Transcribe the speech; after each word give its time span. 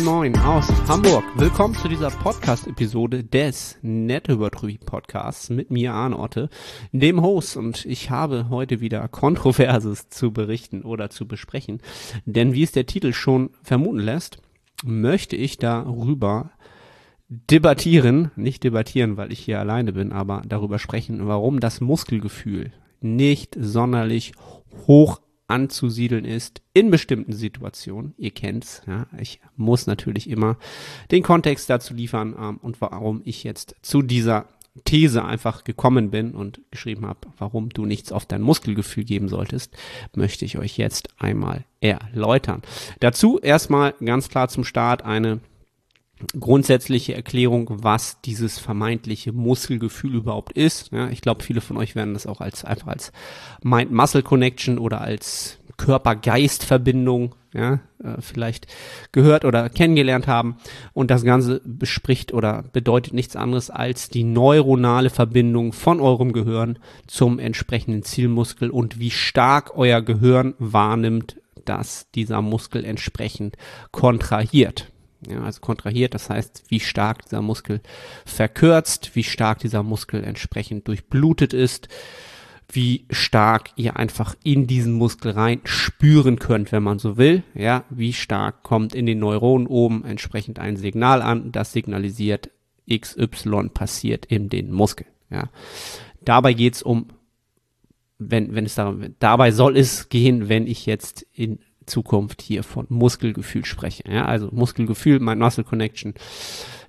moin, 0.00 0.32
moin 0.32 0.36
aus 0.44 0.68
Hamburg. 0.88 1.24
Willkommen 1.36 1.74
zu 1.74 1.88
dieser 1.88 2.10
Podcast-Episode 2.10 3.24
des 3.24 3.78
Nettohypertrophie-Podcasts 3.82 5.50
mit 5.50 5.70
mir, 5.70 5.92
Arne 5.92 6.18
Otte, 6.18 6.48
dem 6.92 7.22
Host. 7.22 7.56
Und 7.56 7.84
ich 7.84 8.10
habe 8.10 8.48
heute 8.50 8.80
wieder 8.80 9.06
Kontroverses 9.08 10.08
zu 10.08 10.32
berichten 10.32 10.82
oder 10.82 11.10
zu 11.10 11.26
besprechen. 11.26 11.80
Denn 12.24 12.54
wie 12.54 12.62
es 12.62 12.72
der 12.72 12.86
Titel 12.86 13.12
schon 13.12 13.50
vermuten 13.62 13.98
lässt, 13.98 14.40
möchte 14.84 15.36
ich 15.36 15.58
darüber 15.58 16.50
debattieren, 17.28 18.30
nicht 18.36 18.64
debattieren, 18.64 19.16
weil 19.16 19.32
ich 19.32 19.40
hier 19.40 19.60
alleine 19.60 19.92
bin, 19.92 20.12
aber 20.12 20.42
darüber 20.46 20.78
sprechen, 20.78 21.26
warum 21.26 21.60
das 21.60 21.80
Muskelgefühl 21.80 22.72
nicht 23.00 23.56
sonderlich 23.58 24.32
hoch 24.86 25.20
anzusiedeln 25.50 26.24
ist 26.24 26.62
in 26.72 26.90
bestimmten 26.90 27.32
Situationen. 27.32 28.14
Ihr 28.16 28.30
kennt's, 28.30 28.82
ja. 28.86 29.06
Ich 29.18 29.40
muss 29.56 29.86
natürlich 29.86 30.28
immer 30.30 30.56
den 31.10 31.22
Kontext 31.22 31.68
dazu 31.68 31.94
liefern 31.94 32.34
ähm, 32.38 32.58
und 32.62 32.80
warum 32.80 33.22
ich 33.24 33.44
jetzt 33.44 33.76
zu 33.82 34.02
dieser 34.02 34.46
These 34.84 35.24
einfach 35.24 35.64
gekommen 35.64 36.10
bin 36.10 36.32
und 36.32 36.60
geschrieben 36.70 37.06
habe, 37.06 37.28
warum 37.38 37.70
du 37.70 37.86
nichts 37.86 38.12
auf 38.12 38.24
dein 38.24 38.40
Muskelgefühl 38.40 39.04
geben 39.04 39.28
solltest, 39.28 39.76
möchte 40.14 40.44
ich 40.44 40.58
euch 40.58 40.78
jetzt 40.78 41.08
einmal 41.18 41.64
erläutern. 41.80 42.62
Dazu 43.00 43.40
erstmal 43.40 43.94
ganz 44.04 44.28
klar 44.28 44.48
zum 44.48 44.64
Start 44.64 45.02
eine 45.02 45.40
grundsätzliche 46.38 47.14
Erklärung, 47.14 47.68
was 47.70 48.20
dieses 48.20 48.58
vermeintliche 48.58 49.32
Muskelgefühl 49.32 50.14
überhaupt 50.14 50.52
ist. 50.52 50.92
Ja, 50.92 51.08
ich 51.08 51.20
glaube, 51.20 51.42
viele 51.42 51.60
von 51.60 51.76
euch 51.76 51.94
werden 51.94 52.14
das 52.14 52.26
auch 52.26 52.40
als 52.40 52.64
einfach 52.64 52.88
als 52.88 53.12
Mind-Muscle-Connection 53.62 54.78
oder 54.78 55.00
als 55.00 55.58
Körper-Geist-Verbindung 55.76 57.34
ja, 57.52 57.80
äh, 58.02 58.20
vielleicht 58.20 58.66
gehört 59.12 59.44
oder 59.44 59.68
kennengelernt 59.70 60.26
haben. 60.26 60.56
Und 60.92 61.10
das 61.10 61.24
Ganze 61.24 61.60
bespricht 61.64 62.32
oder 62.32 62.64
bedeutet 62.72 63.14
nichts 63.14 63.34
anderes 63.34 63.70
als 63.70 64.08
die 64.08 64.24
neuronale 64.24 65.10
Verbindung 65.10 65.72
von 65.72 66.00
eurem 66.00 66.32
Gehirn 66.32 66.78
zum 67.06 67.38
entsprechenden 67.38 68.02
Zielmuskel 68.02 68.70
und 68.70 69.00
wie 69.00 69.10
stark 69.10 69.72
euer 69.74 70.02
Gehirn 70.02 70.54
wahrnimmt, 70.58 71.40
dass 71.64 72.10
dieser 72.12 72.42
Muskel 72.42 72.84
entsprechend 72.84 73.56
kontrahiert. 73.90 74.90
Ja, 75.28 75.42
also 75.42 75.60
kontrahiert, 75.60 76.14
das 76.14 76.30
heißt, 76.30 76.64
wie 76.68 76.80
stark 76.80 77.24
dieser 77.24 77.42
Muskel 77.42 77.80
verkürzt, 78.24 79.10
wie 79.14 79.24
stark 79.24 79.58
dieser 79.58 79.82
Muskel 79.82 80.24
entsprechend 80.24 80.88
durchblutet 80.88 81.52
ist, 81.52 81.88
wie 82.72 83.04
stark 83.10 83.70
ihr 83.76 83.96
einfach 83.96 84.34
in 84.44 84.66
diesen 84.66 84.94
Muskel 84.94 85.32
rein 85.32 85.60
spüren 85.64 86.38
könnt, 86.38 86.72
wenn 86.72 86.82
man 86.82 86.98
so 86.98 87.16
will. 87.16 87.42
Ja, 87.54 87.84
wie 87.90 88.12
stark 88.12 88.62
kommt 88.62 88.94
in 88.94 89.06
den 89.06 89.18
Neuronen 89.18 89.66
oben 89.66 90.04
entsprechend 90.04 90.58
ein 90.58 90.76
Signal 90.76 91.20
an, 91.20 91.52
das 91.52 91.72
signalisiert, 91.72 92.50
XY 92.90 93.70
passiert 93.74 94.26
in 94.26 94.48
den 94.48 94.72
Muskel. 94.72 95.06
Ja, 95.30 95.50
dabei 96.22 96.54
geht's 96.54 96.82
um, 96.82 97.08
wenn, 98.18 98.54
wenn 98.54 98.66
es 98.66 98.74
darum, 98.74 99.14
dabei 99.18 99.50
soll 99.50 99.76
es 99.76 100.08
gehen, 100.08 100.48
wenn 100.48 100.66
ich 100.66 100.86
jetzt 100.86 101.26
in 101.32 101.58
Zukunft 101.90 102.40
hier 102.40 102.62
von 102.62 102.86
Muskelgefühl 102.88 103.64
spreche. 103.64 104.04
Ja, 104.10 104.24
also 104.24 104.48
Muskelgefühl, 104.52 105.20
mein 105.20 105.38
Muscle 105.38 105.64
Connection, 105.64 106.14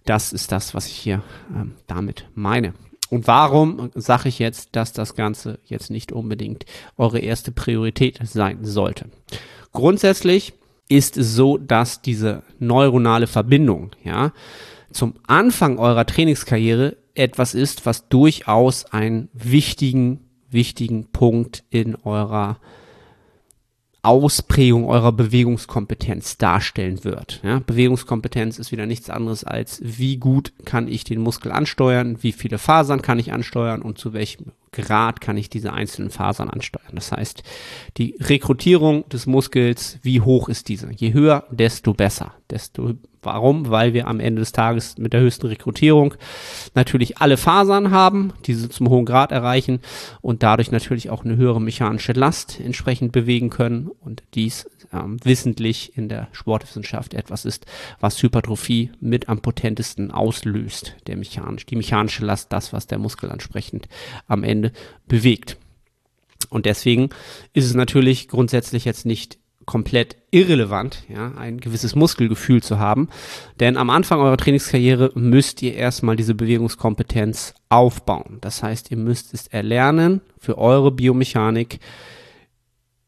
das 0.06 0.32
ist 0.34 0.52
das, 0.52 0.74
was 0.74 0.88
ich 0.88 0.96
hier 0.96 1.22
ähm, 1.54 1.74
damit 1.88 2.26
meine. 2.34 2.74
Und 3.10 3.28
warum 3.28 3.92
sage 3.94 4.30
ich 4.30 4.40
jetzt, 4.40 4.70
dass 4.72 4.94
das 4.94 5.16
Ganze 5.16 5.60
jetzt 5.66 5.92
nicht 5.92 6.14
unbedingt 6.14 6.66
eure 6.98 7.20
erste 7.20 7.52
Priorität 7.52 8.20
sein 8.24 8.60
sollte? 8.64 9.10
Grundsätzlich 9.74 10.54
ist 10.88 11.18
es 11.18 11.36
so, 11.36 11.58
dass 11.58 12.02
diese 12.02 12.44
neuronale 12.60 13.28
Verbindung, 13.28 13.92
ja, 14.04 14.32
zum 14.92 15.16
Anfang 15.28 15.78
eurer 15.78 16.06
Trainingskarriere 16.06 16.98
etwas 17.14 17.54
ist, 17.54 17.86
was 17.86 18.08
durchaus 18.10 18.86
einen 18.86 19.30
wichtigen, 19.34 20.22
wichtigen 20.50 21.12
Punkt 21.12 21.64
in 21.70 21.96
eurer 21.96 22.60
Ausprägung 24.04 24.86
eurer 24.86 25.12
Bewegungskompetenz 25.12 26.38
darstellen 26.38 27.04
wird. 27.04 27.40
Ja, 27.44 27.60
Bewegungskompetenz 27.60 28.58
ist 28.58 28.72
wieder 28.72 28.88
nichts 28.88 29.12
anderes 29.12 29.44
als, 29.44 29.80
wie 29.84 30.18
gut 30.18 30.54
kann 30.66 30.88
ich 30.88 31.04
den 31.04 31.22
Muskel 31.22 31.52
ansteuern, 31.52 32.18
wie 32.22 32.32
viele 32.32 32.58
Fasern 32.58 33.04
kann 33.04 33.20
ich 33.20 33.32
ansteuern 33.32 33.82
und 33.84 34.00
zu 34.00 34.14
welchem 34.14 34.54
Grad 34.72 35.22
kann 35.22 35.38
ich 35.38 35.50
diese 35.50 35.74
einzelnen 35.74 36.10
Fasern 36.10 36.50
ansteuern. 36.50 36.94
Das 36.96 37.12
heißt, 37.12 37.44
die 37.98 38.16
Rekrutierung 38.20 39.08
des 39.10 39.28
Muskels, 39.28 40.00
wie 40.02 40.22
hoch 40.22 40.50
ist 40.50 40.70
diese? 40.70 40.90
Je 40.92 41.14
höher, 41.14 41.46
desto 41.52 41.94
besser. 41.94 42.34
Desto 42.50 42.94
Warum? 43.24 43.70
Weil 43.70 43.94
wir 43.94 44.08
am 44.08 44.20
Ende 44.20 44.40
des 44.40 44.52
Tages 44.52 44.98
mit 44.98 45.14
der 45.14 45.22
höchsten 45.22 45.48
Rekrutierung 45.48 46.16
natürlich 46.74 47.20
alle 47.20 47.38
Fasern 47.38 47.92
haben, 47.92 48.34
diese 48.46 48.70
zum 48.70 48.90
hohen 48.90 49.06
Grad 49.06 49.32
erreichen 49.32 49.80
und 50.22 50.42
dadurch 50.42 50.72
natürlich 50.72 51.10
auch 51.10 51.24
eine 51.24 51.36
höhere 51.36 51.62
mechanische 51.62 52.14
Last 52.14 52.60
entsprechend 52.60 53.12
bewegen 53.12 53.50
können 53.50 53.90
und 54.00 54.24
dies 54.34 54.68
ähm, 54.92 55.20
wissentlich 55.24 55.98
in 55.98 56.10
der 56.10 56.28
Sportwissenschaft 56.32 57.14
etwas 57.14 57.46
ist, 57.46 57.66
was 58.00 58.22
Hypertrophie 58.22 58.92
mit 59.00 59.30
am 59.30 59.42
potentesten 59.42 60.12
auslöst, 60.12 60.96
der 61.08 61.18
mechanisch, 61.18 61.66
die 61.66 61.76
mechanische 61.76 62.26
Last, 62.26 62.52
das, 62.52 62.74
was 62.74 62.88
der 62.88 62.98
Muskel 62.98 63.30
entsprechend 63.30 63.88
am 64.28 64.44
Ende 64.44 64.72
bewegt. 65.08 65.58
Und 66.50 66.66
deswegen 66.66 67.10
ist 67.54 67.66
es 67.66 67.76
natürlich 67.76 68.28
grundsätzlich 68.28 68.84
jetzt 68.84 69.06
nicht 69.06 69.38
komplett 69.72 70.18
irrelevant, 70.32 71.06
ja, 71.08 71.32
ein 71.38 71.62
gewisses 71.62 71.96
Muskelgefühl 71.96 72.62
zu 72.62 72.78
haben. 72.78 73.08
Denn 73.62 73.78
am 73.78 73.90
Anfang 73.90 74.20
eurer 74.20 74.36
Trainingskarriere 74.36 75.12
müsst 75.16 75.62
ihr 75.62 75.76
erstmal 75.76 76.18
diese 76.18 76.36
Bewegungskompetenz 76.36 77.54
aufbauen. 77.70 78.40
Das 78.42 78.64
heißt, 78.64 78.92
ihr 78.92 78.98
müsst 78.98 79.34
es 79.34 79.48
erlernen, 79.48 80.20
für 80.38 80.58
eure 80.58 80.92
Biomechanik 80.92 81.80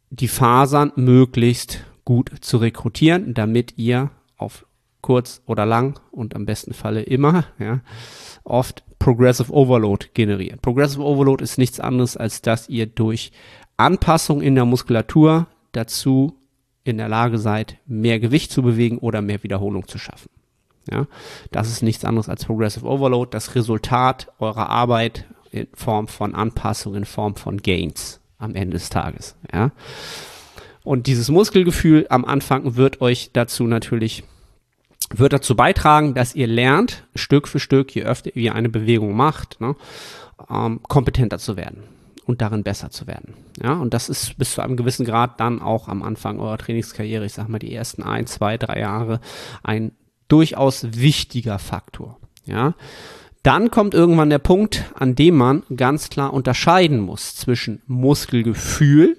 die 0.09 0.29
Fasern 0.29 0.93
möglichst 0.95 1.83
gut 2.05 2.31
zu 2.39 2.55
rekrutieren, 2.55 3.33
damit 3.33 3.73
ihr 3.75 4.11
auf 4.37 4.65
kurz 5.01 5.41
oder 5.45 5.65
lang 5.65 5.99
und 6.11 6.33
am 6.33 6.45
besten 6.45 6.73
Falle 6.73 7.01
immer, 7.01 7.43
ja, 7.59 7.81
oft 8.45 8.85
Progressive 8.99 9.51
Overload 9.51 10.11
generiert. 10.13 10.61
Progressive 10.61 11.03
Overload 11.03 11.43
ist 11.43 11.57
nichts 11.57 11.81
anderes, 11.81 12.15
als 12.15 12.41
dass 12.41 12.69
ihr 12.69 12.85
durch 12.85 13.33
Anpassung 13.75 14.39
in 14.39 14.55
der 14.55 14.63
Muskulatur 14.63 15.47
dazu 15.73 16.37
in 16.83 16.97
der 16.97 17.09
Lage 17.09 17.37
seid, 17.37 17.77
mehr 17.85 18.19
Gewicht 18.19 18.51
zu 18.51 18.61
bewegen 18.61 18.97
oder 18.97 19.21
mehr 19.21 19.43
Wiederholung 19.43 19.87
zu 19.87 19.97
schaffen. 19.97 20.29
Ja, 20.91 21.07
das 21.51 21.69
ist 21.69 21.81
nichts 21.81 22.03
anderes 22.03 22.27
als 22.27 22.45
Progressive 22.45 22.85
Overload, 22.85 23.29
das 23.31 23.55
Resultat 23.55 24.27
eurer 24.39 24.69
Arbeit 24.69 25.25
in 25.51 25.67
Form 25.73 26.07
von 26.07 26.35
Anpassung, 26.35 26.95
in 26.95 27.05
Form 27.05 27.35
von 27.35 27.61
Gains 27.61 28.19
am 28.37 28.53
Ende 28.53 28.73
des 28.73 28.89
Tages. 28.89 29.35
Ja, 29.53 29.71
und 30.83 31.07
dieses 31.07 31.29
Muskelgefühl 31.29 32.05
am 32.09 32.25
Anfang 32.25 32.75
wird 32.75 32.99
euch 32.99 33.29
dazu 33.31 33.65
natürlich 33.65 34.23
wird 35.15 35.31
dazu 35.31 35.55
beitragen, 35.55 36.15
dass 36.15 36.33
ihr 36.33 36.47
lernt, 36.47 37.05
Stück 37.13 37.47
für 37.47 37.59
Stück, 37.59 37.93
je 37.93 38.03
öfter 38.03 38.35
ihr 38.35 38.55
eine 38.55 38.69
Bewegung 38.69 39.15
macht, 39.15 39.61
ne, 39.61 39.75
ähm, 40.49 40.81
kompetenter 40.83 41.37
zu 41.37 41.55
werden 41.55 41.83
und 42.25 42.41
darin 42.41 42.63
besser 42.63 42.89
zu 42.89 43.07
werden. 43.07 43.33
Ja, 43.61 43.73
und 43.73 43.93
das 43.93 44.09
ist 44.09 44.37
bis 44.37 44.53
zu 44.53 44.61
einem 44.61 44.77
gewissen 44.77 45.05
Grad 45.05 45.39
dann 45.39 45.61
auch 45.61 45.87
am 45.87 46.03
Anfang 46.03 46.39
eurer 46.39 46.57
Trainingskarriere, 46.57 47.25
ich 47.25 47.33
sag 47.33 47.49
mal 47.49 47.59
die 47.59 47.73
ersten 47.73 48.03
ein, 48.03 48.27
zwei, 48.27 48.57
drei 48.57 48.79
Jahre, 48.79 49.19
ein 49.61 49.91
durchaus 50.27 50.99
wichtiger 50.99 51.59
Faktor. 51.59 52.17
Ja, 52.45 52.75
dann 53.43 53.71
kommt 53.71 53.93
irgendwann 53.93 54.29
der 54.29 54.39
Punkt, 54.39 54.85
an 54.95 55.15
dem 55.15 55.35
man 55.35 55.63
ganz 55.75 56.09
klar 56.09 56.33
unterscheiden 56.33 56.99
muss 57.01 57.35
zwischen 57.35 57.81
Muskelgefühl 57.87 59.17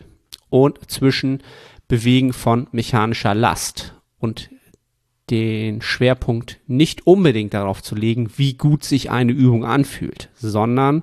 und 0.49 0.91
zwischen 0.91 1.43
Bewegen 1.89 2.33
von 2.33 2.67
mechanischer 2.73 3.35
Last 3.35 3.95
und 4.19 4.49
den 5.31 5.83
Schwerpunkt 5.83 6.61
nicht 6.67 7.07
unbedingt 7.07 7.55
darauf 7.55 7.83
zu 7.83 7.95
legen, 7.95 8.31
wie 8.37 8.55
gut 8.55 8.85
sich 8.85 9.11
eine 9.11 9.33
Übung 9.33 9.65
anfühlt, 9.65 10.31
sondern 10.35 11.03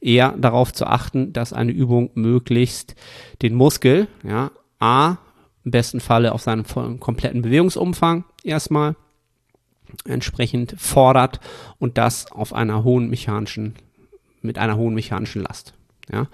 eher 0.00 0.32
darauf 0.38 0.72
zu 0.72 0.86
achten, 0.86 1.32
dass 1.32 1.52
eine 1.52 1.72
Übung 1.72 2.10
möglichst 2.14 2.94
den 3.42 3.54
Muskel, 3.54 4.08
ja, 4.22 4.50
A, 4.78 5.18
im 5.64 5.70
besten 5.72 6.00
Falle 6.00 6.32
auf 6.32 6.42
seinem 6.42 6.64
kompletten 7.00 7.42
Bewegungsumfang 7.42 8.24
erstmal 8.42 8.96
entsprechend 10.04 10.74
fordert 10.78 11.40
und 11.78 11.98
das 11.98 12.30
auf 12.30 12.52
einer 12.52 12.84
hohen 12.84 13.10
mechanischen, 13.10 13.74
mit 14.40 14.58
einer 14.58 14.76
hohen 14.76 14.94
mechanischen 14.94 15.42
Last. 15.42 15.74
Ja. 16.12 16.28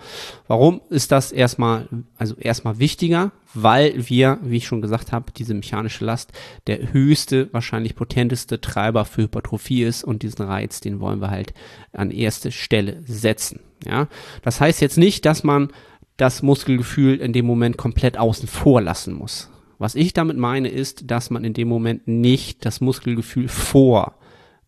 Warum 0.46 0.80
ist 0.90 1.12
das 1.12 1.32
erstmal, 1.32 1.88
also 2.16 2.36
erstmal 2.36 2.78
wichtiger? 2.78 3.32
Weil 3.54 4.08
wir, 4.08 4.38
wie 4.42 4.56
ich 4.56 4.66
schon 4.66 4.82
gesagt 4.82 5.12
habe, 5.12 5.32
diese 5.36 5.54
mechanische 5.54 6.04
Last 6.04 6.32
der 6.66 6.92
höchste, 6.92 7.48
wahrscheinlich 7.52 7.94
potenteste 7.94 8.60
Treiber 8.60 9.04
für 9.04 9.22
Hypertrophie 9.22 9.84
ist 9.84 10.04
und 10.04 10.22
diesen 10.22 10.44
Reiz, 10.44 10.80
den 10.80 11.00
wollen 11.00 11.20
wir 11.20 11.30
halt 11.30 11.54
an 11.92 12.10
erste 12.10 12.50
Stelle 12.52 13.02
setzen. 13.06 13.60
Ja. 13.86 14.08
Das 14.42 14.60
heißt 14.60 14.80
jetzt 14.80 14.98
nicht, 14.98 15.24
dass 15.24 15.44
man 15.44 15.70
das 16.16 16.42
Muskelgefühl 16.42 17.16
in 17.16 17.32
dem 17.32 17.46
Moment 17.46 17.76
komplett 17.76 18.18
außen 18.18 18.48
vor 18.48 18.80
lassen 18.80 19.14
muss. 19.14 19.50
Was 19.78 19.94
ich 19.96 20.12
damit 20.12 20.36
meine, 20.36 20.68
ist, 20.68 21.10
dass 21.10 21.30
man 21.30 21.44
in 21.44 21.52
dem 21.52 21.68
Moment 21.68 22.06
nicht 22.06 22.64
das 22.64 22.80
Muskelgefühl 22.80 23.48
vor 23.48 24.14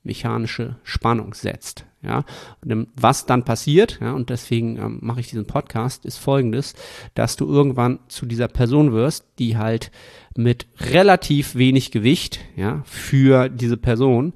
mechanische 0.03 0.77
Spannung 0.83 1.35
setzt. 1.35 1.85
Ja, 2.07 2.25
was 2.95 3.27
dann 3.27 3.45
passiert, 3.45 3.99
ja, 4.01 4.13
und 4.13 4.31
deswegen 4.31 4.77
ähm, 4.77 4.99
mache 5.03 5.21
ich 5.21 5.29
diesen 5.29 5.47
Podcast, 5.47 6.05
ist 6.05 6.19
folgendes, 6.19 6.75
dass 7.15 7.37
du 7.37 7.47
irgendwann 7.47 7.99
zu 8.07 8.27
dieser 8.27 8.49
Person 8.49 8.93
wirst, 8.93 9.25
die 9.41 9.57
halt 9.57 9.91
mit 10.37 10.67
relativ 10.79 11.57
wenig 11.57 11.91
Gewicht, 11.91 12.39
ja, 12.55 12.83
für 12.85 13.49
diese 13.49 13.77
Person, 13.77 14.35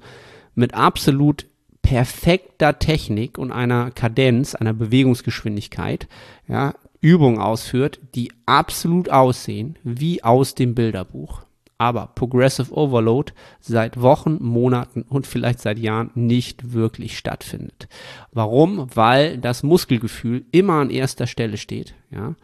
mit 0.53 0.73
absolut 0.73 1.45
perfekter 1.81 2.77
Technik 2.77 3.37
und 3.37 3.51
einer 3.51 3.91
Kadenz, 3.91 4.53
einer 4.53 4.73
Bewegungsgeschwindigkeit, 4.73 6.09
ja, 6.47 6.73
Übungen 6.99 7.39
ausführt, 7.39 7.99
die 8.15 8.31
absolut 8.45 9.09
aussehen 9.09 9.77
wie 9.83 10.23
aus 10.23 10.55
dem 10.55 10.75
Bilderbuch 10.75 11.43
aber 11.81 12.11
Progressive 12.13 12.71
Overload 12.71 13.33
seit 13.59 13.99
Wochen, 13.99 14.37
Monaten 14.39 15.01
und 15.01 15.25
vielleicht 15.25 15.59
seit 15.61 15.79
Jahren 15.79 16.11
nicht 16.13 16.73
wirklich 16.73 17.17
stattfindet. 17.17 17.87
Warum? 18.31 18.87
Weil 18.93 19.39
das 19.39 19.63
Muskelgefühl 19.63 20.45
immer 20.51 20.73
an 20.73 20.91
erster 20.91 21.25
Stelle 21.25 21.57
steht, 21.57 21.95
ja, 22.11 22.35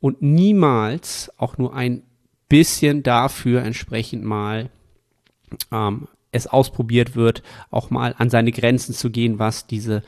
und 0.00 0.22
niemals 0.22 1.30
auch 1.36 1.56
nur 1.56 1.72
ein 1.72 2.02
bisschen 2.48 3.04
dafür 3.04 3.62
entsprechend 3.62 4.24
mal 4.24 4.70
ähm, 5.70 6.08
es 6.32 6.48
ausprobiert 6.48 7.14
wird, 7.14 7.44
auch 7.70 7.90
mal 7.90 8.12
an 8.18 8.28
seine 8.28 8.50
Grenzen 8.50 8.92
zu 8.92 9.10
gehen, 9.10 9.38
was 9.38 9.68
diese 9.68 10.02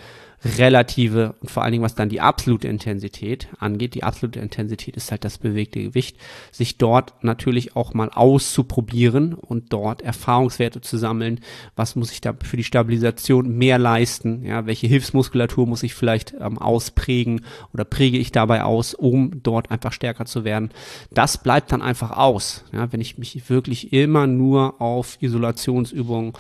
relative 0.45 1.35
und 1.41 1.51
vor 1.51 1.63
allen 1.63 1.73
Dingen 1.73 1.85
was 1.85 1.95
dann 1.95 2.09
die 2.09 2.21
absolute 2.21 2.67
Intensität 2.67 3.49
angeht. 3.59 3.95
Die 3.95 4.05
absolute 4.05 4.41
Intensität 4.41 4.97
ist 4.97 5.11
halt 5.11 5.25
das 5.25 5.39
bewegte 5.39 5.83
Gewicht, 5.83 6.17
sich 6.51 6.79
dort 6.79 7.13
natürlich 7.23 7.77
auch 7.77 7.93
mal 7.93 8.09
auszuprobieren 8.09 9.35
und 9.35 9.73
dort 9.73 10.03
Erfahrungswerte 10.03 10.81
zu 10.81 10.97
sammeln. 10.97 11.41
Was 11.77 11.95
muss 11.95 12.13
ich 12.13 12.21
da 12.21 12.35
für 12.43 12.57
die 12.57 12.65
Stabilisation 12.65 13.57
mehr 13.57 13.79
leisten? 13.79 14.45
Ja, 14.45 14.67
welche 14.67 14.87
Hilfsmuskulatur 14.87 15.67
muss 15.67 15.83
ich 15.83 15.95
vielleicht 15.95 16.35
ähm, 16.41 16.59
ausprägen 16.59 17.43
oder 17.75 17.85
präge 17.85 18.19
ich 18.19 18.33
dabei 18.33 18.65
aus, 18.65 18.95
um 18.95 19.43
dort 19.43 19.71
einfach 19.71 19.93
stärker 19.93 20.25
zu 20.25 20.45
werden? 20.45 20.71
Das 21.13 21.39
bleibt 21.43 21.71
dann 21.73 21.83
einfach 21.83 22.17
aus. 22.17 22.65
Ja, 22.73 22.93
wenn 22.93 23.01
ich 23.01 23.19
mich 23.19 23.51
wirklich 23.51 23.93
immer 23.93 24.27
nur 24.27 24.81
auf 24.81 25.19
Isolationsübungen 25.21 26.33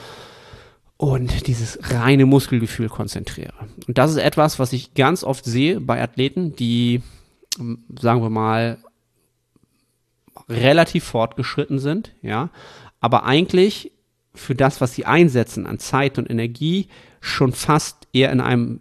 und 1.00 1.46
dieses 1.46 1.78
reine 1.94 2.26
Muskelgefühl 2.26 2.90
konzentriere. 2.90 3.54
Und 3.88 3.96
das 3.96 4.10
ist 4.10 4.18
etwas, 4.18 4.58
was 4.58 4.74
ich 4.74 4.92
ganz 4.92 5.24
oft 5.24 5.46
sehe 5.46 5.80
bei 5.80 6.02
Athleten, 6.02 6.54
die, 6.54 7.00
ähm, 7.58 7.84
sagen 7.98 8.20
wir 8.20 8.28
mal, 8.28 8.76
relativ 10.46 11.04
fortgeschritten 11.04 11.78
sind, 11.78 12.12
ja, 12.20 12.50
aber 13.00 13.24
eigentlich 13.24 13.92
für 14.34 14.54
das, 14.54 14.82
was 14.82 14.94
sie 14.94 15.06
einsetzen 15.06 15.66
an 15.66 15.78
Zeit 15.78 16.18
und 16.18 16.28
Energie, 16.28 16.88
schon 17.22 17.52
fast 17.52 18.06
eher 18.12 18.30
in 18.30 18.42
einem 18.42 18.80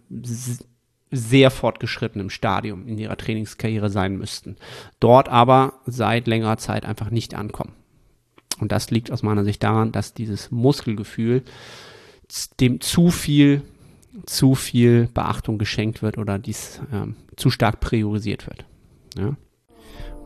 sehr 1.10 1.50
fortgeschrittenen 1.50 2.28
Stadium 2.28 2.86
in 2.86 2.98
ihrer 2.98 3.16
Trainingskarriere 3.16 3.88
sein 3.88 4.18
müssten. 4.18 4.56
Dort 5.00 5.30
aber 5.30 5.72
seit 5.86 6.26
längerer 6.26 6.58
Zeit 6.58 6.84
einfach 6.84 7.08
nicht 7.08 7.34
ankommen. 7.34 7.72
Und 8.58 8.72
das 8.72 8.90
liegt 8.90 9.10
aus 9.10 9.22
meiner 9.22 9.44
Sicht 9.44 9.62
daran, 9.62 9.90
dass 9.90 10.12
dieses 10.12 10.50
Muskelgefühl 10.50 11.44
dem 12.60 12.80
zu 12.80 13.10
viel, 13.10 13.62
zu 14.26 14.54
viel 14.54 15.08
Beachtung 15.12 15.58
geschenkt 15.58 16.02
wird 16.02 16.18
oder 16.18 16.38
dies 16.38 16.80
ähm, 16.92 17.16
zu 17.36 17.50
stark 17.50 17.80
priorisiert 17.80 18.46
wird. 18.46 18.64
Ja. 19.16 19.36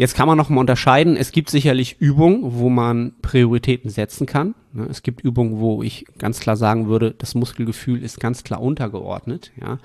Jetzt 0.00 0.14
kann 0.14 0.26
man 0.26 0.38
noch 0.38 0.48
mal 0.48 0.60
unterscheiden. 0.60 1.14
Es 1.14 1.30
gibt 1.30 1.50
sicherlich 1.50 2.00
Übungen, 2.00 2.40
wo 2.54 2.70
man 2.70 3.12
Prioritäten 3.20 3.90
setzen 3.90 4.24
kann. 4.24 4.54
Ne, 4.72 4.86
es 4.88 5.02
gibt 5.02 5.20
Übungen, 5.20 5.60
wo 5.60 5.82
ich 5.82 6.06
ganz 6.16 6.40
klar 6.40 6.56
sagen 6.56 6.88
würde, 6.88 7.10
das 7.10 7.34
Muskelgefühl 7.34 8.02
ist 8.02 8.18
ganz 8.18 8.42
klar 8.42 8.62
untergeordnet. 8.62 9.52
Ja, 9.60 9.78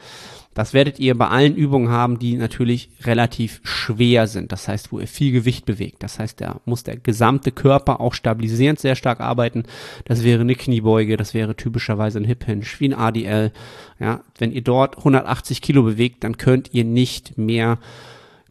das 0.54 0.74
werdet 0.74 1.02
ihr 1.02 1.18
bei 1.18 1.28
allen 1.28 1.58
Übungen 1.58 1.90
haben, 1.90 2.18
die 2.18 2.38
natürlich 2.38 2.92
relativ 3.04 3.60
schwer 3.66 4.28
sind. 4.28 4.54
Das 4.54 4.70
heißt, 4.70 4.94
wo 4.94 5.02
ihr 5.02 5.08
viel 5.08 5.34
Gewicht 5.34 5.66
bewegt. 5.66 6.02
Das 6.02 6.18
heißt, 6.18 6.40
da 6.40 6.62
muss 6.64 6.84
der 6.84 6.96
gesamte 6.96 7.52
Körper 7.52 8.00
auch 8.00 8.14
stabilisierend 8.14 8.80
sehr 8.80 8.96
stark 8.96 9.20
arbeiten. 9.20 9.64
Das 10.06 10.24
wäre 10.24 10.40
eine 10.40 10.56
Kniebeuge, 10.56 11.18
das 11.18 11.34
wäre 11.34 11.58
typischerweise 11.58 12.22
ein 12.22 12.24
Hip 12.24 12.46
Hinge, 12.46 12.64
wie 12.78 12.88
ein 12.88 12.94
ADL. 12.94 13.52
Ja, 14.00 14.22
wenn 14.38 14.54
ihr 14.54 14.64
dort 14.64 14.98
180 14.98 15.62
Kilo 15.62 15.84
bewegt, 15.84 16.24
dann 16.24 16.38
könnt 16.38 16.74
ihr 16.74 16.86
nicht 16.86 17.38
mehr 17.38 17.80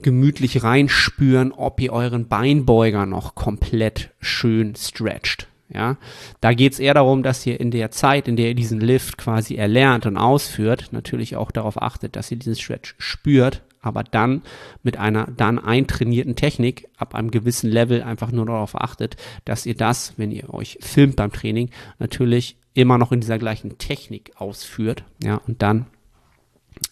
gemütlich 0.04 0.62
reinspüren, 0.62 1.50
ob 1.50 1.80
ihr 1.80 1.92
euren 1.92 2.28
Beinbeuger 2.28 3.06
noch 3.06 3.34
komplett 3.34 4.10
schön 4.20 4.76
stretcht. 4.76 5.48
Ja, 5.72 5.96
da 6.42 6.52
geht 6.52 6.74
es 6.74 6.78
eher 6.78 6.92
darum, 6.92 7.22
dass 7.22 7.44
ihr 7.46 7.58
in 7.58 7.70
der 7.70 7.90
Zeit, 7.90 8.28
in 8.28 8.36
der 8.36 8.48
ihr 8.48 8.54
diesen 8.54 8.80
Lift 8.80 9.16
quasi 9.16 9.56
erlernt 9.56 10.04
und 10.04 10.18
ausführt, 10.18 10.90
natürlich 10.92 11.36
auch 11.36 11.50
darauf 11.50 11.80
achtet, 11.80 12.16
dass 12.16 12.30
ihr 12.30 12.36
diesen 12.36 12.54
Stretch 12.54 12.94
spürt, 12.98 13.62
aber 13.80 14.04
dann 14.04 14.42
mit 14.82 14.98
einer 14.98 15.26
dann 15.36 15.58
eintrainierten 15.58 16.36
Technik 16.36 16.86
ab 16.98 17.14
einem 17.14 17.30
gewissen 17.30 17.70
Level 17.70 18.02
einfach 18.02 18.30
nur 18.30 18.44
darauf 18.44 18.78
achtet, 18.78 19.16
dass 19.46 19.64
ihr 19.64 19.74
das, 19.74 20.12
wenn 20.18 20.30
ihr 20.30 20.52
euch 20.52 20.78
filmt 20.82 21.16
beim 21.16 21.32
Training, 21.32 21.70
natürlich 21.98 22.56
immer 22.74 22.98
noch 22.98 23.10
in 23.10 23.20
dieser 23.20 23.38
gleichen 23.38 23.78
Technik 23.78 24.32
ausführt, 24.36 25.02
ja, 25.22 25.40
und 25.46 25.62
dann 25.62 25.86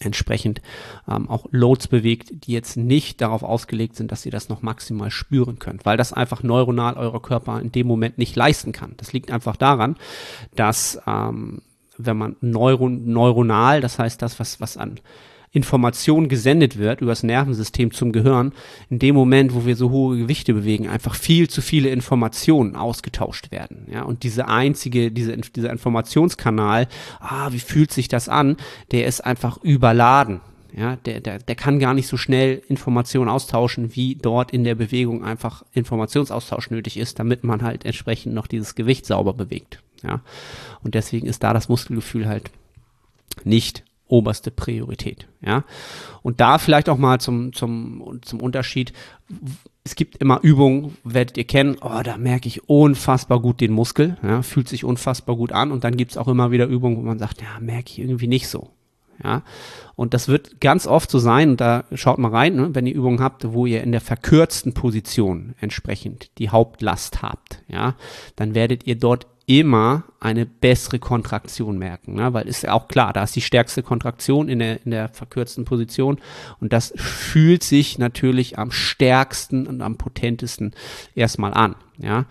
entsprechend 0.01 0.61
ähm, 1.09 1.29
auch 1.29 1.47
Loads 1.51 1.89
bewegt, 1.89 2.47
die 2.47 2.53
jetzt 2.53 2.77
nicht 2.77 3.21
darauf 3.21 3.43
ausgelegt 3.43 3.97
sind, 3.97 4.13
dass 4.13 4.27
ihr 4.27 4.33
das 4.33 4.49
noch 4.49 4.63
maximal 4.63 5.11
spüren 5.11 5.59
könnt, 5.59 5.85
weil 5.85 5.97
das 5.97 6.13
einfach 6.13 6.43
neuronal 6.43 6.95
euer 6.95 7.21
Körper 7.23 7.61
in 7.61 7.73
dem 7.73 7.87
Moment 7.87 8.19
nicht 8.19 8.37
leisten 8.37 8.73
kann. 8.73 8.95
Das 8.97 9.13
liegt 9.13 9.31
einfach 9.31 9.57
daran, 9.57 9.97
dass 10.55 11.01
ähm, 11.07 11.63
wenn 11.99 12.17
man 12.17 12.37
neuron 12.41 13.13
neuronal, 13.13 13.81
das 13.81 13.99
heißt 13.99 14.23
das, 14.23 14.41
was, 14.41 14.61
was 14.61 14.77
an 14.77 15.01
Information 15.53 16.29
gesendet 16.29 16.79
wird 16.79 17.03
übers 17.03 17.23
Nervensystem 17.23 17.93
zum 17.93 18.13
Gehirn, 18.13 18.53
in 18.89 18.99
dem 18.99 19.15
Moment, 19.15 19.55
wo 19.55 19.67
wir 19.67 19.77
so 19.77 19.91
hohe 19.91 20.17
Gewichte 20.17 20.55
bewegen, 20.55 20.89
einfach 20.89 21.15
viel 21.15 21.49
zu 21.49 21.61
viele 21.61 21.91
Informationen 21.91 22.75
ausgetauscht 22.75 23.53
werden. 23.53 23.87
Ja, 23.93 24.03
und 24.03 24.23
diese 24.23 24.49
einzige, 24.49 25.13
diese, 25.13 25.37
dieser 25.37 25.71
Informationskanal, 25.71 26.89
ah, 27.21 27.53
wie 27.53 27.59
fühlt 27.59 27.93
sich 27.93 28.09
das 28.09 28.31
an, 28.31 28.57
der 28.93 29.07
ist 29.07 29.21
einfach 29.21 29.59
überladen. 29.63 30.41
Ja, 30.75 30.97
der, 30.97 31.21
der, 31.21 31.39
der 31.39 31.55
kann 31.55 31.79
gar 31.79 31.93
nicht 31.93 32.07
so 32.07 32.17
schnell 32.17 32.63
Informationen 32.69 33.29
austauschen, 33.29 33.95
wie 33.95 34.15
dort 34.15 34.53
in 34.53 34.65
der 34.65 34.75
Bewegung 34.75 35.23
einfach 35.23 35.65
Informationsaustausch 35.75 36.71
nötig 36.71 36.97
ist, 36.97 37.19
damit 37.19 37.45
man 37.45 37.61
halt 37.61 37.85
entsprechend 37.85 38.35
noch 38.35 38.47
dieses 38.47 38.75
Gewicht 38.75 39.05
sauber 39.05 39.35
bewegt. 39.35 39.83
Ja, 40.03 40.23
und 40.83 40.95
deswegen 40.95 41.27
ist 41.27 41.43
da 41.43 41.53
das 41.53 41.69
Muskelgefühl 41.69 42.27
halt 42.27 42.51
nicht 43.45 43.85
oberste 44.13 44.51
Priorität. 44.51 45.27
Ja, 45.45 45.65
und 46.23 46.41
da 46.41 46.59
vielleicht 46.59 46.89
auch 46.89 46.99
mal 46.99 47.19
zum, 47.19 47.53
zum, 47.53 48.21
zum 48.23 48.41
Unterschied. 48.41 48.93
Es 49.85 49.97
gibt 49.97 50.19
immer 50.19 50.39
Übungen, 50.43 50.97
werdet 51.03 51.37
ihr 51.37 51.45
kennen, 51.45 51.77
oh, 51.81 52.03
da 52.05 52.17
merke 52.19 52.47
ich 52.47 52.69
unfassbar 52.69 53.41
gut 53.41 53.61
den 53.61 53.73
Muskel, 53.73 54.17
ja, 54.23 54.43
fühlt 54.43 54.69
sich 54.69 54.85
unfassbar 54.85 55.35
gut 55.35 55.51
an. 55.51 55.73
Und 55.73 55.83
dann 55.83 55.97
gibt 55.97 56.13
es 56.13 56.19
auch 56.19 56.29
immer 56.29 56.53
wieder 56.53 56.67
Übungen, 56.67 56.99
wo 56.99 57.01
man 57.01 57.19
sagt, 57.19 57.41
ja, 57.41 57.59
merke 57.59 57.91
ich 57.91 57.99
irgendwie 57.99 58.29
nicht 58.29 58.47
so. 58.49 58.71
Ja, 59.25 59.43
und 59.95 60.15
das 60.15 60.29
wird 60.29 60.61
ganz 60.61 60.87
oft 60.87 61.11
so 61.11 61.19
sein, 61.19 61.51
und 61.51 61.61
da 61.61 61.85
schaut 61.95 62.19
mal 62.19 62.31
rein, 62.31 62.57
ne, 62.57 62.75
wenn 62.75 62.87
ihr 62.87 62.95
Übungen 62.95 63.21
habt, 63.21 63.53
wo 63.53 63.67
ihr 63.67 63.83
in 63.83 63.93
der 63.93 64.01
verkürzten 64.01 64.73
Position 64.73 65.55
entsprechend 65.61 66.31
die 66.39 66.51
Hauptlast 66.51 67.23
habt, 67.23 67.63
ja, 67.69 67.95
dann 68.37 68.55
werdet 68.55 68.87
ihr 68.87 68.97
dort 68.97 69.27
immer 69.47 70.05
eine 70.21 70.47
bessere 70.47 70.99
Kontraktion 70.99 71.79
merken, 71.79 72.15
ne? 72.15 72.33
weil 72.33 72.47
ist 72.47 72.63
ja 72.63 72.73
auch 72.73 72.89
klar, 72.89 73.13
da 73.13 73.25
ist 73.25 73.35
die 73.35 73.41
stärkste 73.41 73.83
Kontraktion 73.83 74.49
in 74.49 74.61
der, 74.61 74.85
in 74.85 74.93
der 74.93 75.09
verkürzten 75.09 75.65
Position 75.65 76.19
und 76.61 76.73
das 76.73 76.93
fühlt 76.97 77.65
sich 77.65 77.99
natürlich 77.99 78.59
am 78.59 78.71
stärksten 78.71 79.67
und 79.67 79.83
am 79.83 79.97
potentesten 79.97 80.73
erstmal 81.15 81.55
an. 81.55 81.75
Ja? 81.99 82.27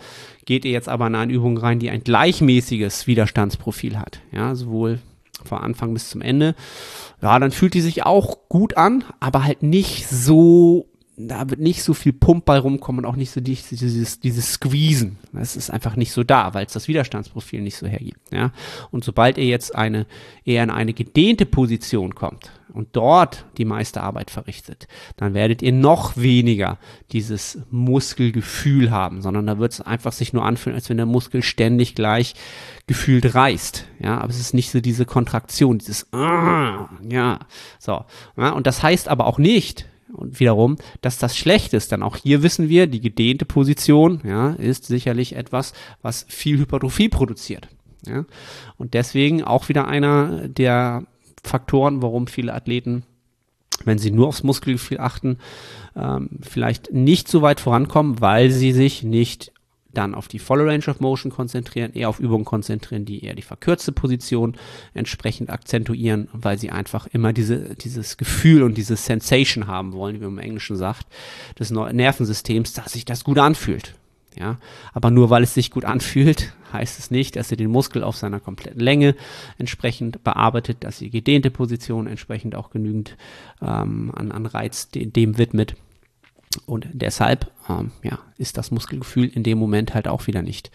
Geht 0.46 0.66
ihr 0.66 0.72
jetzt 0.72 0.90
aber 0.90 1.08
in 1.08 1.16
eine 1.16 1.34
Übung 1.34 1.58
rein, 1.58 1.80
die 1.80 1.90
ein 1.90 2.04
gleichmäßiges 2.04 3.08
Widerstandsprofil 3.08 3.98
hat, 3.98 4.20
ja, 4.32 4.56
sowohl 4.56 5.00
von 5.44 5.60
Anfang 5.60 5.94
bis 5.94 6.10
zum 6.10 6.22
Ende, 6.22 6.56
ja, 7.22 7.38
dann 7.40 7.52
fühlt 7.52 7.74
die 7.74 7.82
sich 7.82 8.06
auch 8.06 8.48
gut 8.48 8.78
an, 8.78 9.04
aber 9.20 9.44
halt 9.44 9.64
nicht 9.64 10.08
so 10.08 10.91
da 11.18 11.50
wird 11.50 11.60
nicht 11.60 11.84
so 11.84 11.94
viel 11.94 12.14
Pump 12.14 12.46
bei 12.46 12.58
rumkommen 12.58 13.04
und 13.06 13.12
auch 13.12 13.18
nicht 13.18 13.32
so 13.32 13.42
dieses, 13.42 14.20
dieses 14.20 14.54
Squeezen. 14.54 15.18
Das 15.34 15.56
ist 15.56 15.70
einfach 15.70 15.96
nicht 15.96 16.12
so 16.14 16.24
da, 16.24 16.54
weil 16.54 16.66
es 16.66 16.74
das 16.74 16.88
Widerstandsprofil 16.88 17.62
nicht 17.62 17.76
so 17.76 17.86
hergibt. 17.86 18.32
Ja? 18.32 18.52
Und 18.92 19.04
sobald 19.04 19.38
ihr 19.38 19.46
jetzt 19.46 19.76
eine, 19.76 20.06
eher 20.46 20.64
in 20.64 20.70
eine 20.70 20.94
gedehnte 20.94 21.46
Position 21.46 22.16
kommt 22.16 22.52
und 22.74 22.90
dort 22.94 23.46
die 23.58 23.66
meiste 23.66 24.02
Arbeit 24.02 24.32
verrichtet, 24.32 24.88
dann 25.18 25.34
werdet 25.34 25.62
ihr 25.62 25.74
noch 25.74 26.16
weniger 26.16 26.78
dieses 27.12 27.60
Muskelgefühl 27.70 28.90
haben, 28.90 29.22
sondern 29.22 29.46
da 29.48 29.60
wird 29.60 29.74
es 29.74 29.82
einfach 29.82 30.14
sich 30.14 30.32
nur 30.32 30.46
anfühlen, 30.46 30.76
als 30.76 30.90
wenn 30.90 30.98
der 30.98 31.06
Muskel 31.06 31.44
ständig 31.44 31.94
gleich 31.94 32.36
gefühlt 32.88 33.36
reißt. 33.36 33.86
Ja, 34.00 34.20
aber 34.20 34.30
es 34.30 34.40
ist 34.40 34.54
nicht 34.54 34.72
so 34.72 34.80
diese 34.80 35.06
Kontraktion, 35.06 35.78
dieses, 35.78 36.12
ah, 36.14 36.90
ja, 37.10 37.40
so. 37.80 38.06
Ja, 38.38 38.52
und 38.52 38.66
das 38.66 38.82
heißt 38.82 39.10
aber 39.10 39.28
auch 39.28 39.38
nicht, 39.38 39.88
und 40.14 40.40
wiederum, 40.40 40.78
dass 41.02 41.18
das 41.18 41.38
schlecht 41.38 41.74
ist. 41.74 41.92
Dann 41.92 42.04
auch 42.04 42.18
hier 42.18 42.44
wissen 42.44 42.70
wir, 42.70 42.88
die 42.88 43.02
gedehnte 43.02 43.46
Position 43.46 44.22
ja, 44.24 44.52
ist 44.52 44.86
sicherlich 44.86 45.36
etwas, 45.36 45.74
was 46.02 46.26
viel 46.28 46.58
Hypertrophie 46.58 47.10
produziert. 47.10 47.68
Ja. 48.06 48.26
Und 48.78 48.94
deswegen 48.94 49.44
auch 49.44 49.70
wieder 49.70 49.88
einer 49.88 50.48
der 50.48 51.04
Faktoren, 51.44 52.02
warum 52.02 52.28
viele 52.28 52.54
Athleten, 52.54 53.04
wenn 53.86 53.98
sie 53.98 54.12
nur 54.12 54.28
aufs 54.28 54.44
Muskelgefühl 54.44 55.00
achten, 55.00 55.38
ähm, 55.96 56.30
vielleicht 56.42 56.94
nicht 56.94 57.28
so 57.28 57.42
weit 57.42 57.60
vorankommen, 57.60 58.22
weil 58.22 58.52
sie 58.52 58.72
sich 58.72 59.04
nicht 59.04 59.52
dann 59.94 60.16
auf 60.16 60.28
die 60.28 60.40
volle 60.40 60.66
Range 60.66 60.86
of 60.88 61.00
Motion 61.00 61.32
konzentrieren, 61.32 61.94
eher 61.94 62.10
auf 62.10 62.20
Übungen 62.20 62.46
konzentrieren, 62.46 63.06
die 63.06 63.24
eher 63.24 63.36
die 63.36 63.42
verkürzte 63.42 63.92
Position 63.92 64.56
entsprechend 64.94 65.50
akzentuieren, 65.50 66.30
weil 66.34 66.58
sie 66.58 66.72
einfach 66.72 67.08
immer 67.08 67.34
diese, 67.34 67.76
dieses 67.76 68.18
Gefühl 68.18 68.64
und 68.64 68.78
diese 68.78 68.96
Sensation 68.96 69.68
haben 69.68 69.94
wollen, 69.94 70.16
wie 70.16 70.26
man 70.26 70.34
im 70.34 70.40
Englischen 70.40 70.78
sagt, 70.78 71.08
des 71.60 71.72
Nervensystems, 71.72 72.74
dass 72.74 72.94
sich 72.94 73.06
das 73.06 73.24
gut 73.24 73.38
anfühlt. 73.38 73.96
Ja, 74.38 74.60
aber 74.94 75.12
nur 75.12 75.30
weil 75.30 75.44
es 75.44 75.54
sich 75.54 75.72
gut 75.72 75.84
anfühlt, 75.84 76.54
heißt 76.74 77.00
es 77.00 77.12
nicht, 77.12 77.36
dass 77.36 77.52
ihr 77.52 77.58
den 77.58 77.70
Muskel 77.70 78.02
auf 78.02 78.16
seiner 78.16 78.40
kompletten 78.40 78.80
Länge 78.80 79.16
entsprechend 79.58 80.24
bearbeitet, 80.24 80.78
dass 80.86 81.02
ihr 81.02 81.10
gedehnte 81.10 81.52
Position 81.52 82.08
entsprechend 82.08 82.56
auch 82.56 82.70
genügend 82.70 83.18
ähm, 83.62 84.12
an, 84.16 84.32
an 84.32 84.46
Reiz 84.46 84.90
dem 84.90 85.38
widmet. 85.38 85.76
Und 86.66 86.88
deshalb 86.94 87.52
ähm, 87.70 87.92
ja, 88.04 88.20
ist 88.38 88.58
das 88.58 88.72
Muskelgefühl 88.72 89.28
in 89.28 89.44
dem 89.44 89.58
Moment 89.58 89.94
halt 89.94 90.08
auch 90.08 90.28
wieder 90.28 90.42
nicht 90.42 90.72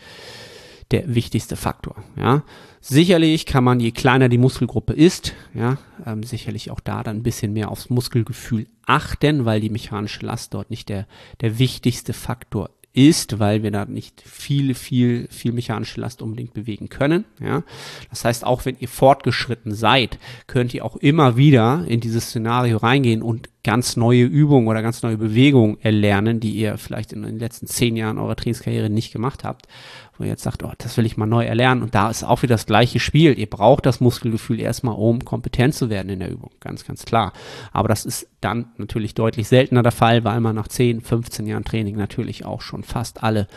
der 0.91 1.15
wichtigste 1.15 1.57
Faktor. 1.57 1.97
Ja. 2.17 2.45
Sicherlich 2.81 3.47
kann 3.47 3.65
man, 3.65 3.81
je 3.81 3.91
kleiner 3.91 4.29
die 4.29 4.39
Muskelgruppe 4.39 4.93
ist, 4.93 5.35
ja, 5.55 5.79
ähm, 6.05 6.23
sicherlich 6.23 6.71
auch 6.71 6.79
da 6.79 7.03
dann 7.03 7.17
ein 7.17 7.23
bisschen 7.25 7.53
mehr 7.53 7.71
aufs 7.71 7.91
Muskelgefühl 7.91 8.69
achten, 8.87 9.45
weil 9.45 9.61
die 9.61 9.71
mechanische 9.71 10.25
Last 10.25 10.55
dort 10.55 10.71
nicht 10.71 10.89
der, 10.89 11.09
der 11.41 11.59
wichtigste 11.59 12.13
Faktor 12.13 12.71
ist, 12.93 13.39
weil 13.39 13.63
wir 13.63 13.71
da 13.71 13.85
nicht 13.85 14.23
viel, 14.23 14.75
viel, 14.75 15.29
viel 15.31 15.53
mechanische 15.53 16.01
Last 16.01 16.23
unbedingt 16.23 16.55
bewegen 16.55 16.89
können. 16.89 17.25
Ja. 17.41 17.63
Das 18.09 18.25
heißt, 18.25 18.45
auch 18.45 18.65
wenn 18.65 18.79
ihr 18.79 18.89
fortgeschritten 18.89 19.75
seid, 19.75 20.19
könnt 20.47 20.73
ihr 20.73 20.85
auch 20.85 20.97
immer 20.97 21.37
wieder 21.37 21.85
in 21.87 22.01
dieses 22.01 22.29
Szenario 22.29 22.79
reingehen 22.79 23.23
und 23.23 23.51
ganz 23.67 23.97
neue 23.97 24.23
Übungen 24.23 24.69
oder 24.69 24.81
ganz 24.81 25.03
neue 25.03 25.17
Bewegungen 25.17 25.77
erlernen, 25.81 26.39
die 26.39 26.53
ihr 26.53 26.79
vielleicht 26.79 27.13
in 27.13 27.23
den 27.23 27.41
letzten 27.41 27.67
zehn 27.67 27.97
Jahren 27.97 28.17
eurer 28.17 28.37
Trainingskarriere 28.37 28.89
nicht 28.89 29.13
gemacht 29.13 29.43
habt, 29.43 29.67
wo 30.17 30.23
ihr 30.23 30.31
jetzt 30.31 30.45
sagt, 30.45 30.63
oh, 30.63 30.71
das 30.79 30.97
will 30.97 31.05
ich 31.05 31.17
mal 31.17 31.27
neu 31.27 31.45
erlernen. 31.45 31.83
Und 31.83 31.93
da 31.93 32.09
ist 32.09 32.23
auch 32.23 32.43
wieder 32.43 32.55
das 32.55 32.67
gleiche 32.67 33.01
Spiel. 33.01 33.37
Ihr 33.37 33.51
braucht 33.51 33.85
das 33.85 33.99
Muskelgefühl 33.99 34.61
erstmal, 34.61 34.95
um 34.95 35.25
kompetent 35.25 35.75
zu 35.75 35.91
werden 35.91 36.11
in 36.11 36.21
der 36.21 36.31
Übung. 36.31 36.53
Ganz, 36.61 36.85
ganz 36.85 37.05
klar. 37.05 37.33
Aber 37.73 37.89
das 37.89 38.05
ist 38.05 38.29
dann 38.41 38.67
natürlich 38.77 39.15
deutlich 39.15 39.49
seltener 39.49 39.83
der 39.83 39.91
Fall, 39.91 40.23
weil 40.23 40.41
man 40.41 40.55
nach 40.55 40.69
10, 40.69 41.01
15 41.01 41.49
Jahren 41.49 41.65
Training 41.65 41.97
natürlich 41.97 42.45
auch 42.45 42.61
schon 42.61 42.85
fast 42.85 43.25
alle 43.25 43.49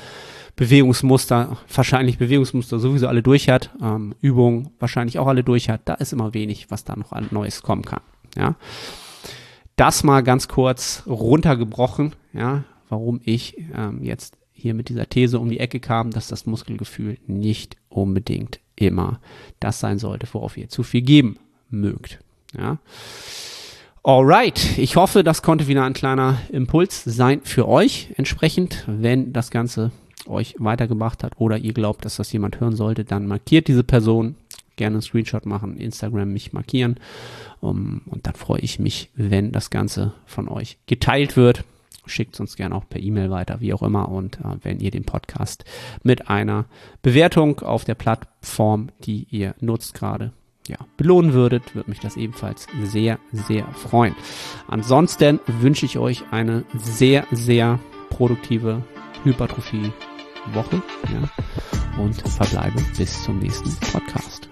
Bewegungsmuster, 0.55 1.55
wahrscheinlich 1.71 2.17
Bewegungsmuster 2.17 2.79
sowieso 2.79 3.07
alle 3.07 3.21
durch 3.21 3.47
hat, 3.47 3.69
ähm, 3.79 4.15
Übungen 4.21 4.71
wahrscheinlich 4.79 5.19
auch 5.19 5.27
alle 5.27 5.43
durch 5.43 5.69
hat. 5.69 5.81
Da 5.85 5.93
ist 5.93 6.13
immer 6.13 6.33
wenig, 6.33 6.71
was 6.71 6.83
da 6.83 6.95
noch 6.95 7.11
an 7.11 7.27
Neues 7.29 7.61
kommen 7.61 7.83
kann. 7.83 8.01
Ja 8.35 8.55
das 9.79 10.03
mal 10.03 10.21
ganz 10.21 10.48
kurz 10.48 11.03
runtergebrochen, 11.07 12.13
ja, 12.33 12.63
warum 12.89 13.21
ich 13.24 13.57
ähm, 13.75 14.03
jetzt 14.03 14.36
hier 14.51 14.74
mit 14.74 14.89
dieser 14.89 15.07
These 15.07 15.39
um 15.39 15.50
die 15.50 15.59
Ecke 15.59 15.79
kam, 15.79 16.12
dass 16.12 16.27
das 16.27 16.45
Muskelgefühl 16.45 17.17
nicht 17.27 17.77
unbedingt 17.88 18.59
immer 18.75 19.19
das 19.59 19.79
sein 19.79 20.00
sollte, 20.00 20.27
worauf 20.33 20.57
ihr 20.57 20.69
zu 20.69 20.83
viel 20.83 21.01
geben 21.01 21.38
mögt. 21.69 22.19
Ja. 22.57 22.79
Alright, 24.03 24.77
ich 24.77 24.95
hoffe, 24.95 25.24
das 25.24 25.41
konnte 25.41 25.67
wieder 25.67 25.83
ein 25.83 25.93
kleiner 25.93 26.38
Impuls 26.51 27.03
sein 27.03 27.41
für 27.43 27.67
euch. 27.67 28.09
Entsprechend, 28.15 28.86
wenn 28.88 29.33
das 29.33 29.51
Ganze 29.51 29.91
euch 30.25 30.55
weitergebracht 30.57 31.24
hat 31.24 31.33
oder 31.38 31.57
ihr 31.57 31.74
glaubt, 31.74 32.05
dass 32.05 32.17
das 32.17 32.31
jemand 32.31 32.59
hören 32.59 32.75
sollte, 32.75 33.05
dann 33.05 33.27
markiert 33.27 33.67
diese 33.67 33.83
Person, 33.83 34.36
gerne 34.79 34.95
einen 34.95 35.01
Screenshot 35.03 35.45
machen, 35.45 35.77
Instagram 35.77 36.33
mich 36.33 36.53
markieren. 36.53 36.95
Um, 37.62 38.01
und 38.05 38.25
dann 38.25 38.36
freue 38.36 38.62
ich 38.62 38.79
mich, 38.79 39.12
wenn 39.15 39.51
das 39.51 39.69
Ganze 39.69 40.13
von 40.25 40.48
euch 40.48 40.79
geteilt 40.88 41.38
wird. 41.38 41.65
Schickt 42.05 42.39
uns 42.39 42.55
gerne 42.55 42.74
auch 42.74 42.88
per 42.89 43.01
E-Mail 43.01 43.29
weiter, 43.29 43.59
wie 43.59 43.74
auch 43.74 43.83
immer. 43.83 44.09
Und 44.09 44.39
äh, 44.39 44.57
wenn 44.63 44.79
ihr 44.79 44.89
den 44.89 45.03
Podcast 45.03 45.65
mit 46.01 46.29
einer 46.29 46.65
Bewertung 47.03 47.59
auf 47.59 47.83
der 47.83 47.95
Plattform, 47.95 48.89
die 49.03 49.27
ihr 49.29 49.53
nutzt 49.59 49.93
gerade, 49.93 50.31
ja, 50.67 50.77
belohnen 50.98 51.33
würdet, 51.33 51.75
würde 51.75 51.89
mich 51.89 52.00
das 52.00 52.15
ebenfalls 52.15 52.67
sehr, 52.83 53.19
sehr 53.31 53.67
freuen. 53.74 54.15
Ansonsten 54.67 55.39
wünsche 55.48 55.86
ich 55.86 55.98
euch 55.98 56.24
eine 56.31 56.63
sehr, 56.77 57.25
sehr 57.31 57.79
produktive 58.09 58.83
Hypertrophie 59.24 59.91
Woche 60.53 60.81
ja, 61.12 62.01
und 62.01 62.15
verbleibe 62.21 62.81
bis 62.98 63.24
zum 63.24 63.39
nächsten 63.39 63.75
Podcast. 63.91 64.49